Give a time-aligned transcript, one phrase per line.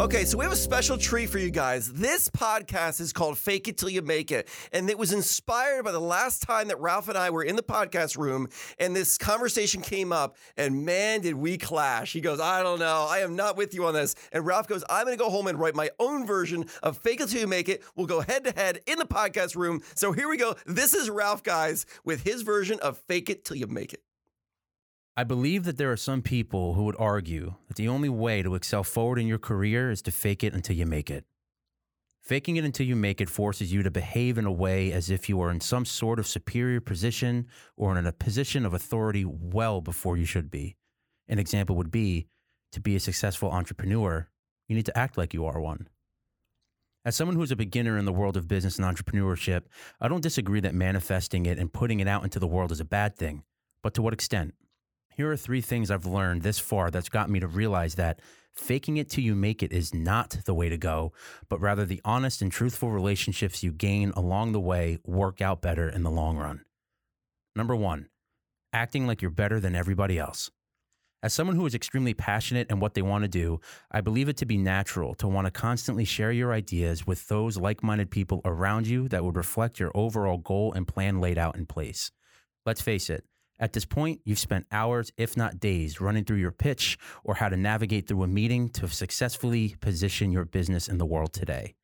[0.00, 1.92] Okay, so we have a special treat for you guys.
[1.92, 4.48] This podcast is called Fake It Till You Make It.
[4.72, 7.64] And it was inspired by the last time that Ralph and I were in the
[7.64, 8.46] podcast room
[8.78, 10.36] and this conversation came up.
[10.56, 12.12] And man, did we clash.
[12.12, 13.08] He goes, I don't know.
[13.10, 14.14] I am not with you on this.
[14.30, 17.20] And Ralph goes, I'm going to go home and write my own version of Fake
[17.20, 17.82] It Till You Make It.
[17.96, 19.82] We'll go head to head in the podcast room.
[19.96, 20.54] So here we go.
[20.64, 24.02] This is Ralph, guys, with his version of Fake It Till You Make It.
[25.18, 28.54] I believe that there are some people who would argue that the only way to
[28.54, 31.24] excel forward in your career is to fake it until you make it.
[32.20, 35.28] Faking it until you make it forces you to behave in a way as if
[35.28, 39.80] you are in some sort of superior position or in a position of authority well
[39.80, 40.76] before you should be.
[41.26, 42.28] An example would be
[42.70, 44.28] to be a successful entrepreneur,
[44.68, 45.88] you need to act like you are one.
[47.04, 49.62] As someone who's a beginner in the world of business and entrepreneurship,
[50.00, 52.84] I don't disagree that manifesting it and putting it out into the world is a
[52.84, 53.42] bad thing.
[53.82, 54.54] But to what extent?
[55.18, 58.20] Here are three things I've learned this far that's got me to realize that
[58.52, 61.12] faking it till you make it is not the way to go,
[61.48, 65.88] but rather the honest and truthful relationships you gain along the way work out better
[65.88, 66.60] in the long run.
[67.56, 68.10] Number one,
[68.72, 70.52] acting like you're better than everybody else.
[71.20, 73.60] As someone who is extremely passionate in what they want to do,
[73.90, 77.56] I believe it to be natural to want to constantly share your ideas with those
[77.56, 81.56] like minded people around you that would reflect your overall goal and plan laid out
[81.56, 82.12] in place.
[82.64, 83.24] Let's face it,
[83.60, 87.48] at this point, you've spent hours, if not days, running through your pitch or how
[87.48, 91.74] to navigate through a meeting to successfully position your business in the world today.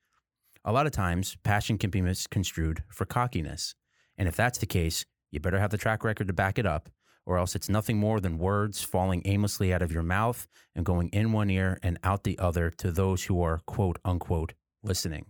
[0.64, 3.74] A lot of times, passion can be misconstrued for cockiness.
[4.16, 6.88] And if that's the case, you better have the track record to back it up,
[7.26, 10.46] or else it's nothing more than words falling aimlessly out of your mouth
[10.76, 14.52] and going in one ear and out the other to those who are quote unquote
[14.82, 15.26] listening.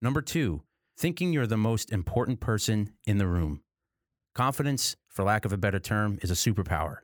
[0.00, 0.62] Number two,
[0.96, 3.62] thinking you're the most important person in the room.
[4.34, 6.98] Confidence, for lack of a better term, is a superpower.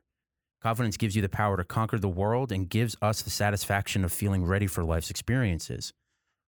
[0.61, 4.13] Confidence gives you the power to conquer the world and gives us the satisfaction of
[4.13, 5.93] feeling ready for life's experiences.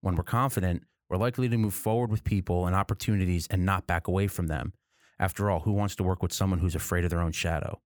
[0.01, 4.09] When we're confident, we're likely to move forward with people and opportunities and not back
[4.09, 4.73] away from them.
[5.17, 7.79] After all, who wants to work with someone who's afraid of their own shadow?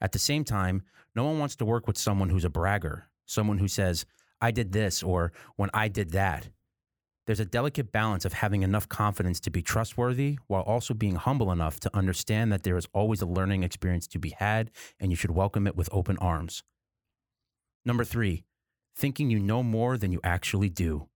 [0.00, 0.82] At the same time,
[1.14, 4.06] no one wants to work with someone who's a bragger, someone who says,
[4.40, 6.48] I did this or when I did that.
[7.26, 11.52] There's a delicate balance of having enough confidence to be trustworthy while also being humble
[11.52, 15.16] enough to understand that there is always a learning experience to be had and you
[15.16, 16.64] should welcome it with open arms.
[17.84, 18.42] Number three,
[18.96, 21.08] thinking you know more than you actually do.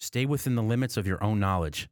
[0.00, 1.88] Stay within the limits of your own knowledge.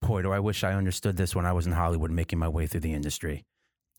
[0.00, 2.66] Boy, do I wish I understood this when I was in Hollywood making my way
[2.66, 3.44] through the industry.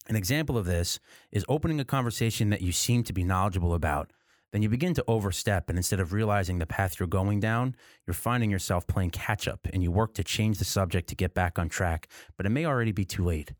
[0.07, 0.99] An example of this
[1.31, 4.13] is opening a conversation that you seem to be knowledgeable about
[4.51, 5.69] then you begin to overstep.
[5.69, 7.75] And instead of realizing the path you're going down,
[8.05, 11.33] you're finding yourself playing catch up and you work to change the subject to get
[11.33, 13.51] back on track, but it may already be too late.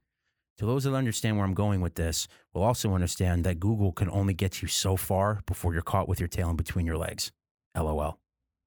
[0.58, 4.10] To those that understand where I'm going with this, will also understand that Google can
[4.10, 7.32] only get you so far before you're caught with your tail in between your legs.
[7.76, 8.20] LOL.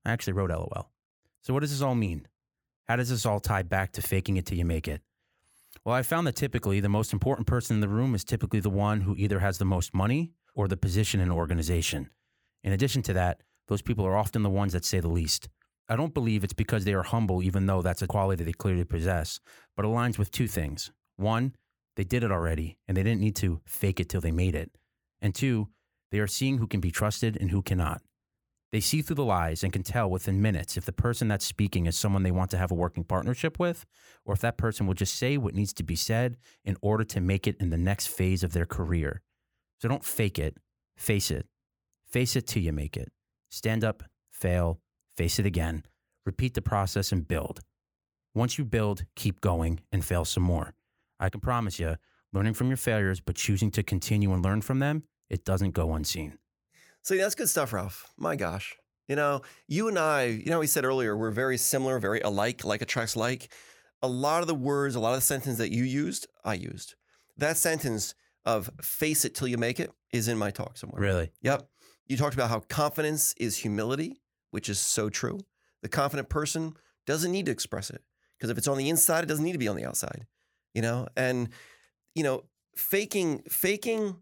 [0.04, 0.88] I actually wrote LOL.
[1.42, 2.28] So, what does this all mean?
[2.86, 5.00] How does this all tie back to faking it till you make it?
[5.84, 8.70] Well, I found that typically the most important person in the room is typically the
[8.70, 12.10] one who either has the most money or the position in an organization.
[12.62, 15.48] In addition to that, those people are often the ones that say the least.
[15.88, 18.84] I don't believe it's because they are humble, even though that's a quality they clearly
[18.84, 19.40] possess,
[19.76, 20.92] but aligns with two things.
[21.16, 21.54] One,
[21.96, 24.70] they did it already and they didn't need to fake it till they made it.
[25.20, 25.68] And two,
[26.10, 28.02] they are seeing who can be trusted and who cannot.
[28.72, 31.86] They see through the lies and can tell within minutes if the person that's speaking
[31.86, 33.84] is someone they want to have a working partnership with,
[34.24, 37.20] or if that person will just say what needs to be said in order to
[37.20, 39.22] make it in the next phase of their career.
[39.80, 40.58] So don't fake it,
[40.96, 41.46] face it.
[42.06, 43.10] Face it till you make it.
[43.50, 44.80] Stand up, fail,
[45.16, 45.84] face it again,
[46.26, 47.60] repeat the process and build.
[48.34, 50.74] Once you build, keep going and fail some more.
[51.18, 51.96] I can promise you,
[52.32, 55.94] learning from your failures, but choosing to continue and learn from them, it doesn't go
[55.94, 56.38] unseen.
[57.02, 58.10] So that's good stuff, Ralph.
[58.18, 58.76] My gosh.
[59.08, 62.64] You know, you and I, you know, we said earlier, we're very similar, very alike,
[62.64, 63.52] like attracts like.
[64.02, 66.94] A lot of the words, a lot of the sentence that you used, I used.
[67.36, 68.14] That sentence
[68.44, 71.00] of face it till you make it is in my talk somewhere.
[71.00, 71.30] Really?
[71.42, 71.68] Yep.
[72.06, 74.20] You talked about how confidence is humility,
[74.50, 75.40] which is so true.
[75.82, 76.74] The confident person
[77.06, 78.02] doesn't need to express it
[78.36, 80.26] because if it's on the inside, it doesn't need to be on the outside.
[80.74, 81.48] You know, and
[82.14, 82.44] you know,
[82.76, 84.16] faking, faking,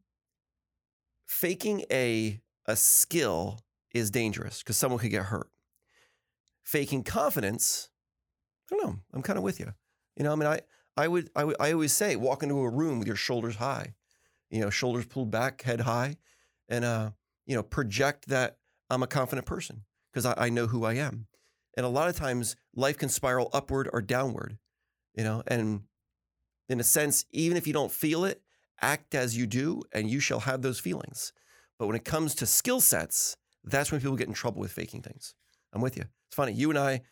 [1.27, 3.61] faking a a skill
[3.93, 5.49] is dangerous because someone could get hurt.
[6.63, 7.89] faking confidence,
[8.71, 8.99] I don't know.
[9.15, 9.73] I'm kind of with you.
[10.17, 10.61] You know, I mean, I,
[10.97, 13.95] I would, I would, I always say, walk into a room with your shoulders high,
[14.51, 16.17] you know, shoulders pulled back, head high,
[16.69, 17.11] and uh,
[17.47, 18.59] you know, project that
[18.91, 21.27] I'm a confident person because I, I know who I am.
[21.77, 24.59] And a lot of times, life can spiral upward or downward,
[25.15, 25.83] you know, and
[26.69, 28.43] in a sense, even if you don't feel it,
[28.81, 31.33] act as you do, and you shall have those feelings.
[31.79, 35.03] But when it comes to skill sets, that's when people get in trouble with faking
[35.03, 35.35] things.
[35.73, 36.05] I'm with you.
[36.29, 36.53] It's funny.
[36.53, 37.03] You and I,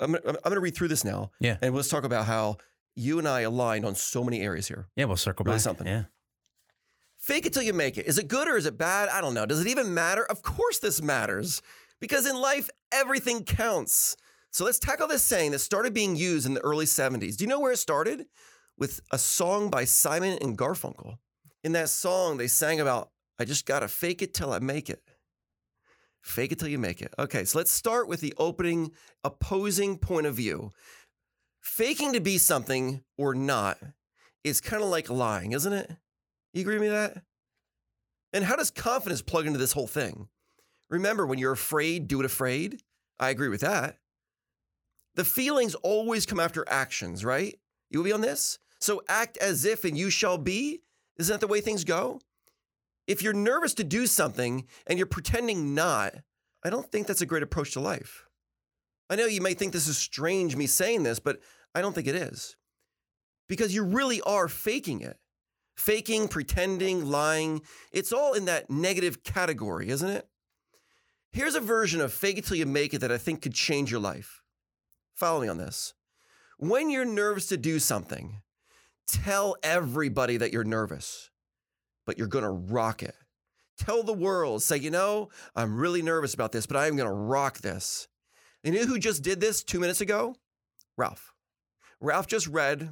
[0.00, 1.30] I'm, I'm going to read through this now.
[1.40, 1.58] Yeah.
[1.60, 2.56] And let's talk about how
[2.94, 4.88] you and I aligned on so many areas here.
[4.96, 5.62] Yeah, we'll circle Really back.
[5.62, 5.86] something.
[5.86, 6.04] Yeah.
[7.26, 8.06] Fake it till you make it.
[8.06, 9.08] Is it good or is it bad?
[9.08, 9.46] I don't know.
[9.46, 10.24] Does it even matter?
[10.26, 11.60] Of course, this matters
[12.00, 14.16] because in life, everything counts.
[14.52, 17.36] So let's tackle this saying that started being used in the early 70s.
[17.36, 18.26] Do you know where it started?
[18.78, 21.16] With a song by Simon and Garfunkel.
[21.64, 25.02] In that song, they sang about, I just gotta fake it till I make it.
[26.22, 27.12] Fake it till you make it.
[27.18, 28.92] Okay, so let's start with the opening
[29.24, 30.70] opposing point of view.
[31.60, 33.78] Faking to be something or not
[34.44, 35.90] is kind of like lying, isn't it?
[36.56, 37.22] You agree with me that?
[38.32, 40.28] And how does confidence plug into this whole thing?
[40.88, 42.80] Remember, when you're afraid, do it afraid.
[43.20, 43.98] I agree with that.
[45.16, 47.58] The feelings always come after actions, right?
[47.90, 48.58] You will be on this?
[48.80, 50.80] So act as if and you shall be.
[51.18, 52.20] Isn't that the way things go?
[53.06, 56.14] If you're nervous to do something and you're pretending not,
[56.64, 58.24] I don't think that's a great approach to life.
[59.10, 61.38] I know you may think this is strange, me saying this, but
[61.74, 62.56] I don't think it is.
[63.46, 65.18] Because you really are faking it
[65.76, 67.62] faking, pretending, lying.
[67.92, 70.28] It's all in that negative category, isn't it?
[71.32, 73.90] Here's a version of fake it till you make it that I think could change
[73.90, 74.42] your life.
[75.14, 75.94] Follow me on this.
[76.58, 78.40] When you're nervous to do something,
[79.06, 81.30] tell everybody that you're nervous,
[82.06, 83.14] but you're gonna rock it.
[83.78, 87.58] Tell the world, say, you know, I'm really nervous about this, but I'm gonna rock
[87.58, 88.08] this.
[88.64, 90.36] And you know who just did this two minutes ago?
[90.96, 91.34] Ralph.
[92.00, 92.90] Ralph just read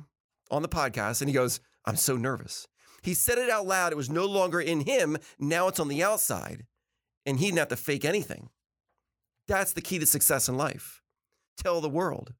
[0.50, 2.66] on the podcast and he goes, I'm so nervous.
[3.04, 3.92] He said it out loud.
[3.92, 5.18] It was no longer in him.
[5.38, 6.64] Now it's on the outside.
[7.26, 8.48] And he didn't have to fake anything.
[9.46, 11.02] That's the key to success in life.
[11.58, 12.32] Tell the world.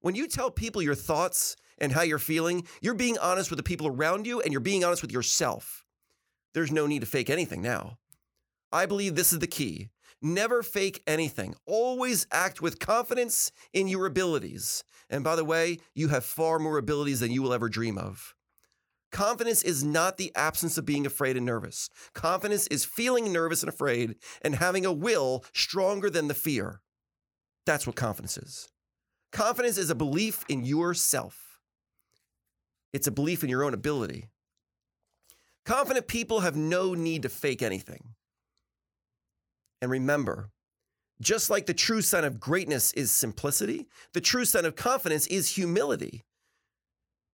[0.00, 3.62] When you tell people your thoughts and how you're feeling, you're being honest with the
[3.62, 5.84] people around you and you're being honest with yourself.
[6.54, 7.98] There's no need to fake anything now.
[8.72, 9.90] I believe this is the key.
[10.20, 11.54] Never fake anything.
[11.66, 14.82] Always act with confidence in your abilities.
[15.08, 18.34] And by the way, you have far more abilities than you will ever dream of.
[19.12, 21.90] Confidence is not the absence of being afraid and nervous.
[22.14, 26.80] Confidence is feeling nervous and afraid and having a will stronger than the fear.
[27.66, 28.68] That's what confidence is.
[29.32, 31.60] Confidence is a belief in yourself,
[32.92, 34.28] it's a belief in your own ability.
[35.64, 38.14] Confident people have no need to fake anything.
[39.82, 40.50] And remember,
[41.20, 45.50] just like the true sign of greatness is simplicity, the true sign of confidence is
[45.50, 46.24] humility.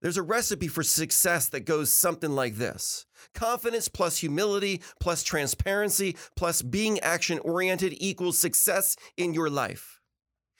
[0.06, 6.16] There's a recipe for success that goes something like this confidence plus humility plus transparency
[6.36, 10.00] plus being action oriented equals success in your life.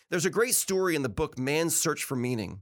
[0.10, 2.62] There's a great story in the book Man's Search for Meaning,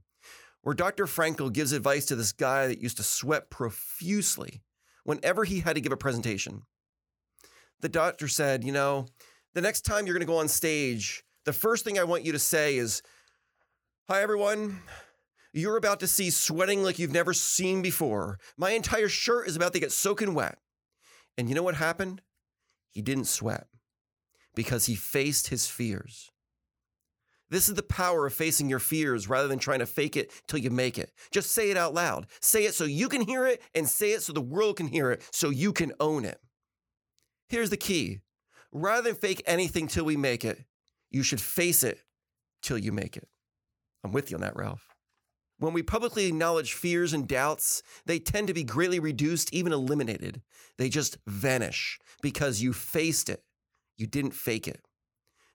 [0.60, 1.06] where Dr.
[1.06, 4.60] Frankl gives advice to this guy that used to sweat profusely
[5.04, 6.64] whenever he had to give a presentation.
[7.80, 9.06] The doctor said, You know,
[9.54, 12.32] the next time you're going to go on stage, the first thing I want you
[12.32, 13.00] to say is,
[14.06, 14.82] Hi, everyone.
[15.56, 18.38] You're about to see sweating like you've never seen before.
[18.56, 20.58] My entire shirt is about to get soaking wet.
[21.38, 22.22] And you know what happened?
[22.90, 23.68] He didn't sweat
[24.56, 26.32] because he faced his fears.
[27.50, 30.58] This is the power of facing your fears rather than trying to fake it till
[30.58, 31.12] you make it.
[31.30, 32.26] Just say it out loud.
[32.40, 35.12] Say it so you can hear it and say it so the world can hear
[35.12, 36.40] it so you can own it.
[37.48, 38.22] Here's the key
[38.72, 40.64] rather than fake anything till we make it,
[41.12, 42.00] you should face it
[42.60, 43.28] till you make it.
[44.02, 44.93] I'm with you on that, Ralph.
[45.58, 50.42] When we publicly acknowledge fears and doubts, they tend to be greatly reduced, even eliminated.
[50.78, 53.44] They just vanish because you faced it.
[53.96, 54.80] You didn't fake it.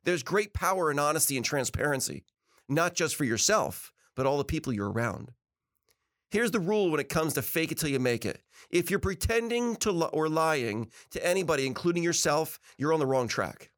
[0.05, 2.23] There's great power in honesty and transparency,
[2.69, 5.31] not just for yourself, but all the people you're around.
[6.31, 8.41] Here's the rule when it comes to fake it till you make it.
[8.69, 13.27] If you're pretending to li- or lying to anybody, including yourself, you're on the wrong
[13.27, 13.71] track.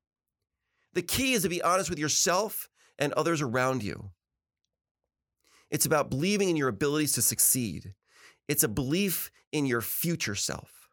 [0.94, 2.68] The key is to be honest with yourself
[3.00, 4.12] and others around you.
[5.72, 7.96] It's about believing in your abilities to succeed.
[8.48, 10.90] It's a belief in your future self.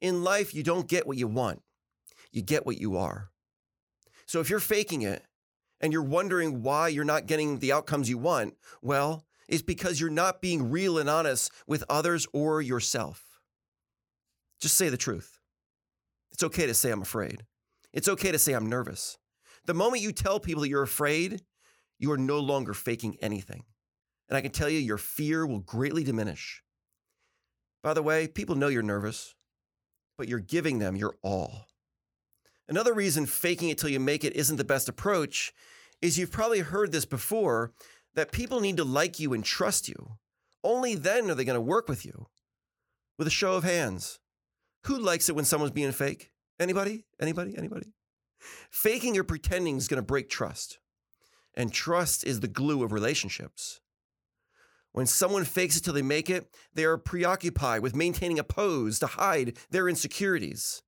[0.00, 1.62] In life, you don't get what you want,
[2.32, 3.30] you get what you are.
[4.26, 5.22] So if you're faking it
[5.80, 10.10] and you're wondering why you're not getting the outcomes you want, well, it's because you're
[10.10, 13.40] not being real and honest with others or yourself.
[14.60, 15.38] Just say the truth.
[16.32, 17.44] It's okay to say I'm afraid.
[17.92, 19.18] It's okay to say I'm nervous.
[19.66, 21.42] The moment you tell people that you're afraid,
[22.02, 23.62] you are no longer faking anything.
[24.28, 26.62] And I can tell you, your fear will greatly diminish.
[27.80, 29.36] By the way, people know you're nervous,
[30.18, 31.66] but you're giving them your all.
[32.68, 35.52] Another reason faking it till you make it isn't the best approach
[36.00, 37.72] is you've probably heard this before
[38.14, 40.16] that people need to like you and trust you.
[40.64, 42.26] Only then are they going to work with you.
[43.16, 44.18] With a show of hands,
[44.86, 46.32] who likes it when someone's being fake?
[46.58, 47.04] Anybody?
[47.20, 47.56] Anybody?
[47.56, 47.92] Anybody?
[48.70, 50.78] Faking or pretending is going to break trust.
[51.54, 53.80] And trust is the glue of relationships.
[54.92, 58.98] When someone fakes it till they make it, they are preoccupied with maintaining a pose
[58.98, 60.82] to hide their insecurities.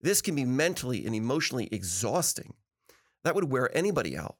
[0.00, 2.54] This can be mentally and emotionally exhausting.
[3.24, 4.36] That would wear anybody out.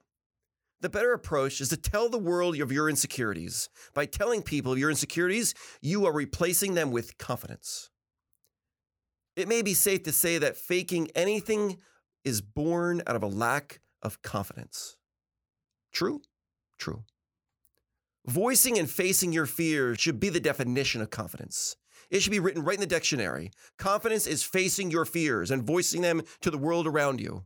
[0.81, 3.69] The better approach is to tell the world of your insecurities.
[3.95, 7.91] By telling people of your insecurities, you are replacing them with confidence.
[9.35, 11.79] It may be safe to say that faking anything
[12.23, 14.98] is born out of a lack of confidence.
[15.93, 16.23] True?
[16.79, 17.05] True.
[18.27, 21.77] Voicing and facing your fears should be the definition of confidence.
[22.11, 23.51] It should be written right in the dictionary.
[23.79, 27.45] Confidence is facing your fears and voicing them to the world around you.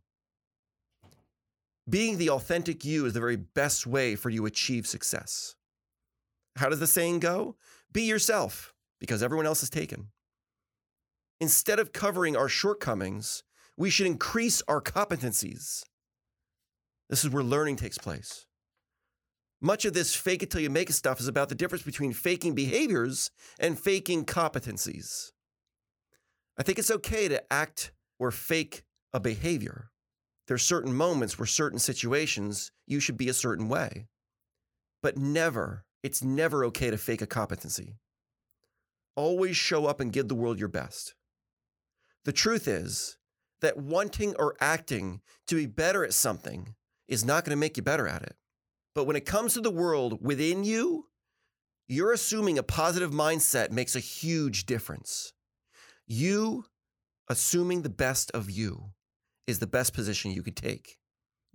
[1.88, 5.56] Being the authentic you is the very best way for you to achieve success.
[6.56, 7.56] How does the saying go?
[7.92, 10.08] Be yourself because everyone else is taken.
[11.40, 13.42] Instead of covering our shortcomings,
[13.76, 15.82] we should increase our competencies.
[17.12, 18.47] This is where learning takes place.
[19.61, 22.14] Much of this fake it till you make it stuff is about the difference between
[22.14, 25.33] faking behaviors and faking competencies.
[26.57, 29.90] I think it's okay to act or fake a behavior.
[30.47, 34.07] There are certain moments where certain situations you should be a certain way.
[35.02, 37.99] But never, it's never okay to fake a competency.
[39.16, 41.14] Always show up and give the world your best.
[42.25, 43.19] The truth is
[43.61, 46.75] that wanting or acting to be better at something
[47.12, 48.35] is not going to make you better at it.
[48.95, 51.09] But when it comes to the world within you,
[51.87, 55.35] you're assuming a positive mindset makes a huge difference.
[56.07, 56.64] You
[57.28, 58.92] assuming the best of you
[59.47, 60.97] is the best position you could take.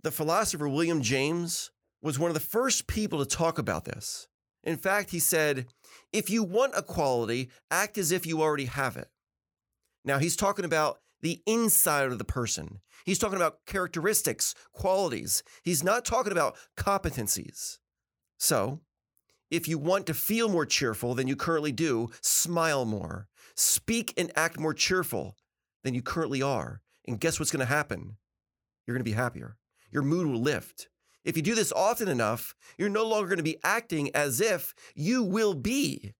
[0.04, 1.72] The philosopher William James
[2.02, 4.28] was one of the first people to talk about this.
[4.62, 5.66] In fact, he said,
[6.12, 9.08] if you want a quality, act as if you already have it.
[10.04, 12.80] Now, he's talking about the inside of the person.
[13.04, 15.42] He's talking about characteristics, qualities.
[15.62, 17.78] He's not talking about competencies.
[18.38, 18.80] So,
[19.50, 23.28] if you want to feel more cheerful than you currently do, smile more.
[23.54, 25.36] Speak and act more cheerful
[25.84, 26.82] than you currently are.
[27.06, 28.16] And guess what's going to happen?
[28.86, 29.56] You're going to be happier.
[29.90, 30.88] Your mood will lift.
[31.24, 34.74] If you do this often enough, you're no longer going to be acting as if
[34.94, 36.12] you will be.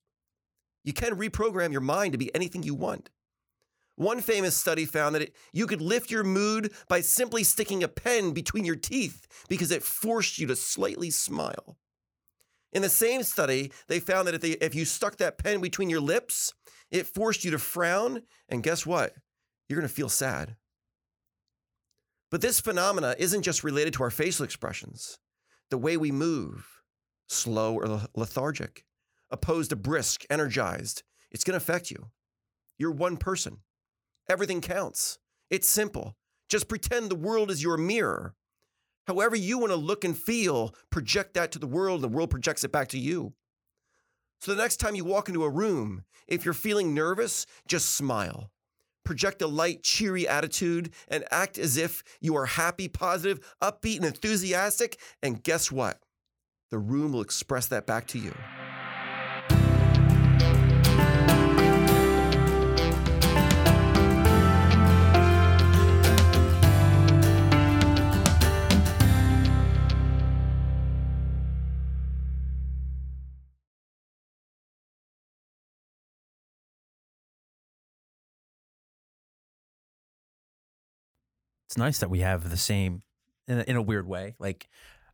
[0.85, 3.11] You can reprogram your mind to be anything you want.
[3.99, 7.89] One famous study found that it, you could lift your mood by simply sticking a
[7.89, 11.77] pen between your teeth because it forced you to slightly smile.
[12.73, 15.91] In the same study, they found that if, they, if you stuck that pen between
[15.91, 16.55] your lips,
[16.93, 19.15] it forced you to frown, and guess what?
[19.69, 20.55] You're going to feel sad.
[22.31, 25.19] But this phenomena isn't just related to our facial expressions.
[25.71, 26.69] The way we move,
[27.27, 28.85] slow or lethargic,
[29.29, 31.03] opposed to brisk, energized,
[31.33, 32.11] it's going to affect you.
[32.79, 33.59] You're one person.
[34.29, 35.19] Everything counts.
[35.51, 36.15] It's simple.
[36.49, 38.35] Just pretend the world is your mirror.
[39.07, 42.31] However, you want to look and feel, project that to the world, and the world
[42.31, 43.33] projects it back to you.
[44.41, 48.51] So the next time you walk into a room, if you're feeling nervous, just smile.
[49.05, 54.05] Project a light, cheery attitude and act as if you are happy, positive, upbeat, and
[54.05, 55.01] enthusiastic.
[55.23, 55.99] And guess what?
[56.71, 58.35] The room will express that back to you.
[81.69, 83.03] It's nice that we have the same
[83.47, 84.69] in a, in a weird way like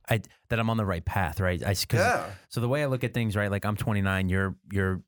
[0.08, 0.20] i
[0.50, 2.26] that i'm on the right path right i Yeah.
[2.48, 5.02] so the way i look at things right like i'm 29 you're you're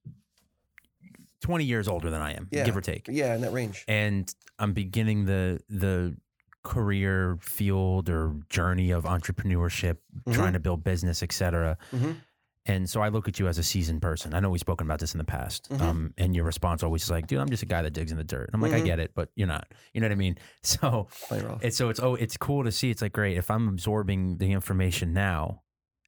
[1.42, 2.64] 20 years older than i am Yeah.
[2.64, 3.84] give or take Yeah, in that range.
[3.86, 6.16] and i'm beginning the the
[6.64, 10.34] career field or journey of entrepreneurship Mhm.
[10.34, 12.16] trying to build business etc Mhm.
[12.66, 14.98] And so i look at you as a seasoned person i know we've spoken about
[15.00, 15.80] this in the past Mhm.
[15.80, 18.18] um, and your response always is like dude i'm just a guy that digs in
[18.18, 18.84] the dirt and i'm like i Mhm.
[18.86, 21.08] get it but you're not you know what i mean so
[21.62, 22.90] and so it's oh, it's cool to see.
[22.90, 25.62] It's like great if I'm absorbing the information now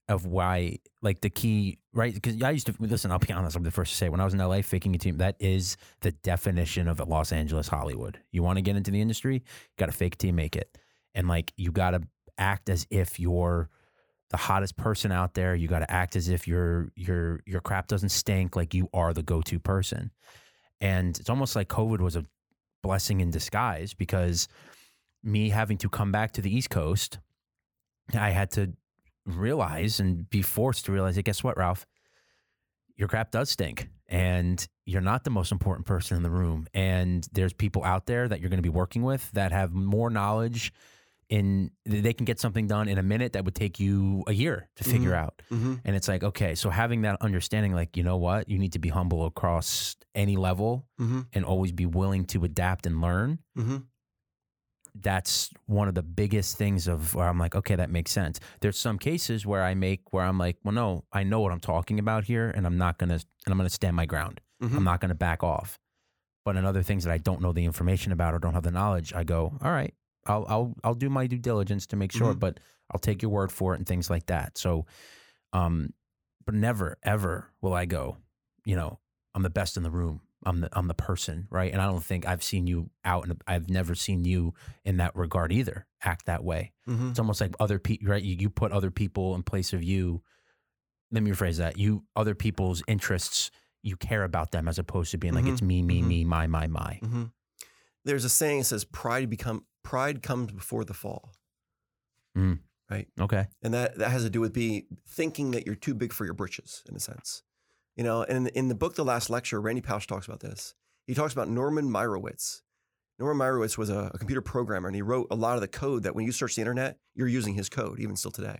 [0.08, 2.14] of why, like the key, right?
[2.14, 3.10] Because I used to listen.
[3.10, 3.56] I'll be honest.
[3.56, 5.18] I'm the first to say when I was in LA, faking a team.
[5.18, 8.18] That is the definition of Los Angeles Hollywood.
[8.32, 9.42] You want to get into the industry,
[9.76, 10.78] got to fake till you make it.
[11.14, 12.00] and like you got to
[12.38, 13.68] act as if you're
[14.30, 15.54] the hottest person out there.
[15.54, 18.56] You got to act as if your your your crap doesn't stink.
[18.56, 20.10] Like you are the go to person,
[20.80, 22.24] and it's almost like COVID was a
[22.82, 24.48] blessing in disguise because
[25.22, 27.18] me having to come back to the East Coast,
[28.14, 28.72] I had to
[29.26, 31.86] realize and be forced to realize that guess what, Ralph?
[32.96, 36.66] Your crap does stink and you're not the most important person in the room.
[36.74, 40.10] And there's people out there that you're going to be working with that have more
[40.10, 40.72] knowledge
[41.28, 44.68] in they can get something done in a minute that would take you a year
[44.76, 45.42] to figure out.
[45.52, 45.74] Mm-hmm.
[45.84, 48.78] And it's like, okay, so having that understanding, like, you know what, you need to
[48.78, 51.20] be humble across any level Mm-hmm.
[51.32, 53.38] and always be willing to adapt and learn.
[53.56, 53.76] Mm-hmm.
[55.00, 58.40] That's one of the biggest things of where I'm like, okay, that makes sense.
[58.60, 61.60] There's some cases where I make where I'm like, well, no, I know what I'm
[61.60, 64.40] talking about here, and I'm not gonna and I'm gonna stand my ground.
[64.62, 64.76] Mhm.
[64.76, 65.78] I'm not gonna back off.
[66.44, 68.70] But in other things that I don't know the information about or don't have the
[68.72, 69.94] knowledge, I go, all right,
[70.28, 72.38] I'll I'll I'll do my due diligence to make sure, Mhm.
[72.40, 74.56] but I'll take your word for it and things like that.
[74.58, 74.86] So,
[75.52, 75.92] um,
[76.44, 78.16] but never ever will I go,
[78.64, 78.98] you know,
[79.34, 80.20] I'm the best in the room.
[80.44, 81.72] I'm the I'm the person, right?
[81.72, 84.54] And I don't think I've seen you out, and I've never seen you
[84.84, 85.86] in that regard either.
[86.02, 86.72] Act that way.
[86.88, 87.10] Mm-hmm.
[87.10, 88.22] It's almost like other people, right?
[88.22, 90.22] You, you put other people in place of you.
[91.10, 91.76] Let me rephrase that.
[91.76, 93.50] You other people's interests.
[93.82, 95.52] You care about them as opposed to being like Mhm.
[95.52, 96.06] it's me, me, Mhm.
[96.06, 97.00] me, my, my, my.
[97.02, 97.24] Mm-hmm.
[98.04, 101.32] There's a saying that says pride become pride comes before the fall.
[102.90, 103.08] Right?
[103.18, 103.46] Okay.
[103.62, 106.34] And that, that has to do with being thinking that you're too big for your
[106.34, 107.42] britches, in a sense.
[107.96, 110.74] You know, and in, in the book, The Last Lecture, Randy Pausch talks about this.
[111.06, 112.60] He talks about Norman Meyrowitz.
[113.18, 116.02] Norman Meyrowitz was a, a computer programmer, and he wrote a lot of the code
[116.02, 118.58] that when you search the internet, you're using his code, even still today.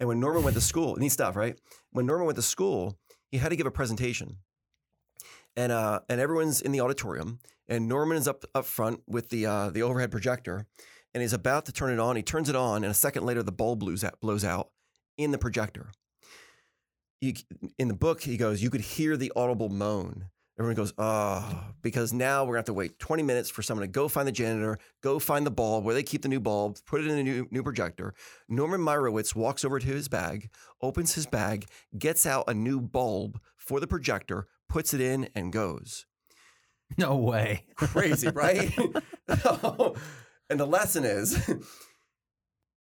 [0.00, 1.58] And when Norman went to school, neat stuff, right?
[1.90, 2.98] When Norman went to school,
[3.30, 4.38] he had to give a presentation.
[5.54, 9.46] And, uh, and everyone's in the auditorium, and Norman is up, up front with the,
[9.46, 10.66] uh, the overhead projector,
[11.14, 12.16] and he's about to turn it on.
[12.16, 14.70] He turns it on, and a second later, the bulb blows out, blows out
[15.16, 15.90] in the projector.
[17.78, 20.26] In the book, he goes, you could hear the audible moan.
[20.58, 23.92] Everyone goes, oh, because now we're to have to wait 20 minutes for someone to
[23.92, 27.02] go find the janitor, go find the bulb, where they keep the new bulb, put
[27.02, 28.14] it in the new, new projector.
[28.48, 30.48] Norman Meyrowitz walks over to his bag,
[30.80, 31.66] opens his bag,
[31.98, 36.06] gets out a new bulb for the projector, puts it in, and goes.
[36.98, 37.64] No way.
[37.74, 38.74] Crazy, right?
[39.28, 41.50] and the lesson is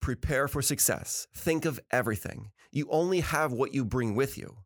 [0.00, 1.26] prepare for success.
[1.34, 2.50] Think of everything.
[2.70, 4.58] You only have what you bring with you.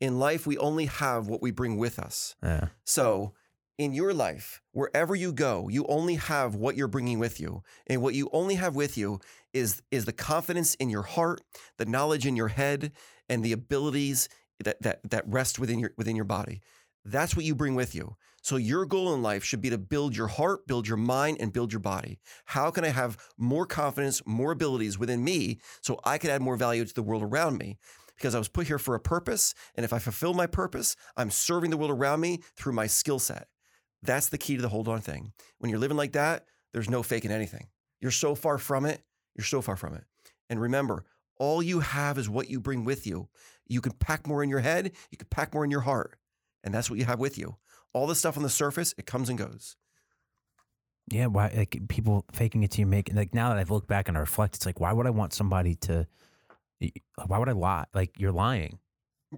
[0.00, 2.34] In life, we only have what we bring with us.
[2.42, 2.68] Yeah.
[2.84, 3.32] So,
[3.78, 7.62] in your life, wherever you go, you only have what you're bringing with you.
[7.86, 9.20] And what you only have with you
[9.54, 11.40] is, is the confidence in your heart,
[11.78, 12.92] the knowledge in your head,
[13.28, 14.28] and the abilities
[14.62, 16.60] that, that, that rest within your, within your body.
[17.04, 18.16] That's what you bring with you.
[18.42, 21.52] So, your goal in life should be to build your heart, build your mind, and
[21.52, 22.18] build your body.
[22.46, 26.56] How can I have more confidence, more abilities within me so I can add more
[26.56, 27.78] value to the world around me?
[28.16, 29.54] Because I was put here for a purpose.
[29.76, 33.20] And if I fulfill my purpose, I'm serving the world around me through my skill
[33.20, 33.46] set.
[34.02, 35.32] That's the key to the hold on thing.
[35.58, 37.68] When you're living like that, there's no faking anything.
[38.00, 39.02] You're so far from it.
[39.36, 40.04] You're so far from it.
[40.50, 41.04] And remember,
[41.38, 43.28] all you have is what you bring with you.
[43.66, 46.16] You can pack more in your head, you can pack more in your heart.
[46.64, 47.56] And that's what you have with you.
[47.92, 49.76] All the stuff on the surface, it comes and goes.
[51.10, 51.26] Yeah.
[51.26, 51.52] Why?
[51.54, 54.20] Like people faking it to you, make like now that I've looked back and I
[54.20, 56.06] reflect, it's like, why would I want somebody to?
[57.26, 57.84] Why would I lie?
[57.94, 58.78] Like you're lying.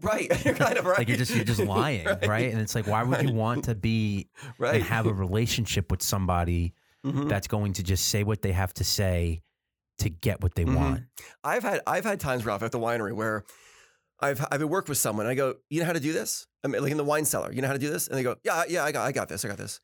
[0.01, 0.45] Right.
[0.45, 0.99] You're kind of right.
[0.99, 2.53] Like you're just you're just lying, right?
[2.53, 4.77] And it's like, why would you want to be right.
[4.77, 7.29] and have a relationship with somebody Mhm.
[7.29, 9.43] that's going to just say what they have to say
[9.99, 10.75] to get what they Mhm.
[10.77, 11.03] want?
[11.43, 13.45] I've had I've had times, Ralph, at the winery where
[14.25, 15.27] I've I've worked with someone.
[15.27, 16.47] I go, you know how to do this?
[16.65, 18.09] I mean, like in the wine cellar, you know how to do this?
[18.09, 19.81] And they go, yeah, yeah, I got I got this, I got this.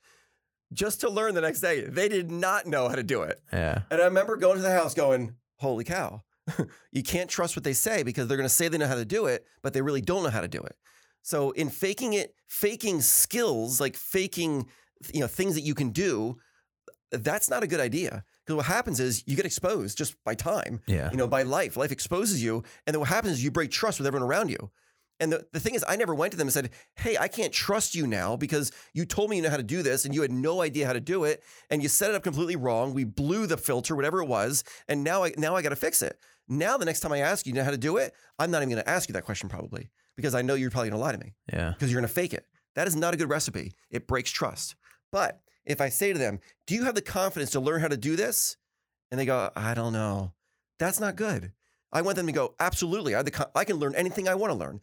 [0.73, 3.41] Just to learn the next day, they did not know how to do it.
[3.53, 3.83] Yeah.
[3.91, 6.23] And I remember going to the house, going, holy cow,
[6.93, 9.05] you can't trust what they say because they're going to say they know how to
[9.05, 10.77] do it, but they really don't know how to do it.
[11.23, 14.69] So in faking it, faking skills like faking,
[15.13, 16.37] you know, things that you can do,
[17.11, 18.25] that's not a good idea.
[18.51, 21.11] Because what happens is you get exposed just by time Yeah.
[21.11, 21.77] you know, by life.
[21.77, 22.65] Life exposes you.
[22.87, 24.71] And then what happens is you break trust with everyone around you.
[25.21, 27.53] And the, the thing is, I never went to them and said, Hey, I can't
[27.53, 30.23] trust you now because you told me you know how to do this and you
[30.23, 31.43] had no idea how to do it.
[31.69, 32.95] And you set it up completely wrong.
[32.95, 34.65] We blew the filter, whatever it was.
[34.89, 36.19] And now I, now I got to fix it.
[36.49, 38.59] Now, the next time I ask you, you know how to do it, I'm not
[38.63, 41.05] even going to ask you that question probably because I know you're probably going to
[41.05, 41.71] lie to me Yeah.
[41.71, 42.47] because you're going to fake it.
[42.75, 43.73] That is not a good recipe.
[43.91, 44.75] It breaks trust.
[45.13, 47.97] But if I say to them, Do you have the confidence to learn how to
[47.97, 48.57] do this?
[49.11, 50.33] And they go, I don't know.
[50.79, 51.53] That's not good.
[51.93, 53.17] I want them to go, absolutely.
[53.17, 54.81] I, the I can learn anything I want to learn.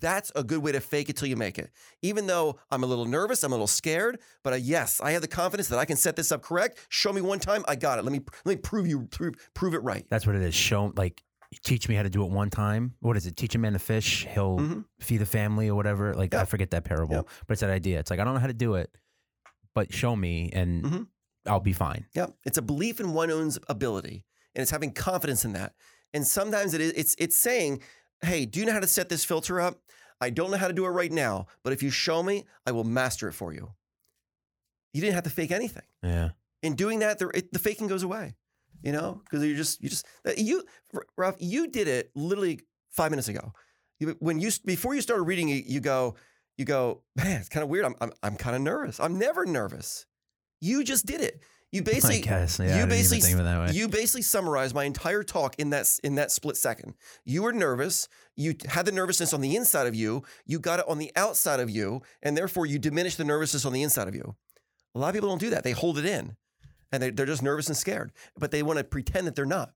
[0.00, 1.70] That's a good way to fake it till you make it.
[2.02, 5.22] Even though I'm a little nervous, I'm a little scared, but uh, yes, I have
[5.22, 6.86] the confidence that I can set this up correct.
[6.90, 8.02] Show me one time, I got it.
[8.04, 10.04] Let me let me prove you prove, prove it right.
[10.10, 10.54] That's what it is.
[10.54, 11.22] Show like
[11.64, 12.92] teach me how to do it one time.
[13.00, 13.36] What is it?
[13.38, 14.84] Teach a man to fish, he'll Mhm.
[15.00, 16.14] feed the family or whatever.
[16.14, 17.22] Like I forget that parable, Yeah.
[17.46, 17.98] but it's that idea.
[18.00, 18.94] It's like I don't know how to do it,
[19.74, 21.06] but show me and Mhm.
[21.46, 22.06] I'll be fine.
[22.14, 25.74] Yeah, it's a belief in one's own ability, and it's having confidence in that.
[26.12, 27.82] And sometimes it is it's it's saying,
[28.22, 29.80] "Hey, do you know how to set this filter up?
[30.20, 32.72] I don't know how to do it right now, but if you show me, I
[32.72, 33.72] will master it for you."
[34.92, 35.84] You didn't have to fake anything.
[36.02, 36.30] Yeah.
[36.62, 38.34] In doing that, the, it, the faking goes away.
[38.82, 40.64] You know, because you just you just uh, you
[41.16, 43.52] Ralph, you did it literally five minutes ago.
[44.18, 46.16] When you before you started reading, you, you go
[46.60, 47.86] you go, man, it's kind of weird.
[47.86, 49.00] I'm I'm, I'm kind of nervous.
[49.00, 50.06] I'm never nervous.
[50.60, 51.42] You just did it.
[51.72, 52.60] You basically guess.
[52.60, 53.72] Yeah, you basically think of it that way.
[53.72, 56.94] you basically summarized my entire talk in that in that split second.
[57.24, 58.08] You were nervous.
[58.36, 60.22] You had the nervousness on the inside of you.
[60.44, 63.72] You got it on the outside of you, and therefore you diminished the nervousness on
[63.72, 64.36] the inside of you.
[64.94, 65.64] A lot of people don't do that.
[65.64, 66.36] They hold it in,
[66.92, 68.12] and they, they're just nervous and scared.
[68.38, 69.72] But they want to pretend that they're not.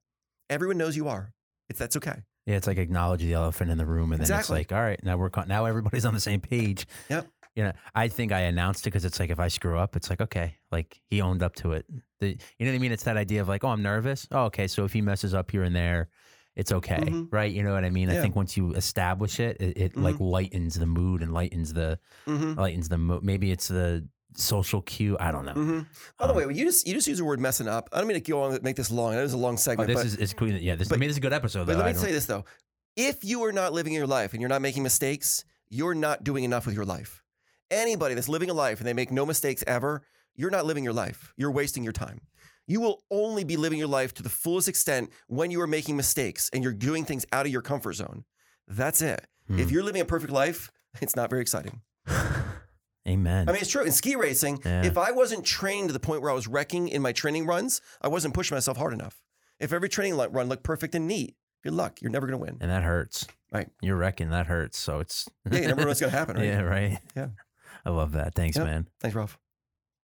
[0.50, 1.32] Everyone knows you are.
[1.70, 2.24] It's that's okay.
[2.46, 4.60] Yeah, it's like acknowledge the elephant in the room, and then Exactly.
[4.60, 6.86] it's like, all right, now we're now everybody's on the same page.
[7.08, 7.26] Yep.
[7.56, 10.10] You know, I think I announced it because it's like if I screw up, it's
[10.10, 11.86] like okay, like he owned up to it.
[12.20, 12.92] The, you know what I mean?
[12.92, 14.26] It's that idea of like, oh, I'm nervous.
[14.32, 16.08] Oh, okay, so if he messes up here and there,
[16.56, 17.28] it's okay, Mhm.
[17.32, 17.50] right?
[17.50, 18.10] You know what I mean?
[18.10, 21.98] I think once you establish it, it, it like lightens the mood and lightens the
[22.26, 22.58] Mm-hmm.
[22.60, 25.16] lightens the mo- maybe it's the social cue.
[25.20, 25.52] I don't know.
[25.54, 25.78] Mm-hmm.
[26.18, 27.88] By the Um, way, you just you just use the word messing up.
[27.92, 29.14] I don't mean to go on make this long.
[29.14, 30.48] It was a long Oh, segment, this but is cool.
[30.48, 31.66] Yeah, this but- I mean, this is a good episode.
[31.66, 31.84] But though.
[31.84, 32.44] let me say this though:
[32.96, 36.44] if you are not living your life and you're not making mistakes, you're not doing
[36.44, 37.22] enough with your life.
[37.70, 40.02] Anybody that's living a life and they make no mistakes ever,
[40.36, 41.32] you're not living your life.
[41.36, 42.20] You're wasting your time.
[42.66, 45.96] You will only be living your life to the fullest extent when you are making
[45.96, 48.24] mistakes and you're doing things out of your comfort zone.
[48.68, 49.26] That's it.
[49.48, 49.58] Hmm.
[49.58, 50.70] If you're living a perfect life,
[51.02, 51.80] it's not very exciting.
[53.06, 53.48] Amen.
[53.48, 53.82] I mean, it's true.
[53.84, 54.84] In ski racing, Yeah.
[54.84, 57.80] if I wasn't trained to the point where I was wrecking in my training runs,
[58.00, 59.22] I wasn't pushing myself hard enough.
[59.60, 62.00] If every training run looked perfect and neat, good luck.
[62.00, 62.56] You're never going to win.
[62.60, 63.26] and that hurts.
[63.52, 63.68] Right.
[63.82, 64.30] You're wrecking.
[64.30, 64.78] That hurts.
[64.78, 66.46] So it's Yeah, you never know what's going to happen, right?
[66.46, 66.98] yeah, right.
[67.14, 67.28] Yeah.
[67.84, 68.34] I love that.
[68.34, 68.88] Thanks, man.
[69.00, 69.38] Thanks, Ralph.